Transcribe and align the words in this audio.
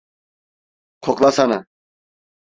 Koklasana. 1.07 1.59